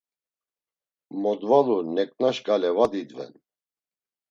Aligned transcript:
Modvalu 1.21 1.77
nek̆naş 1.95 2.37
gale 2.45 2.69
va 2.77 2.85
didven. 2.91 3.31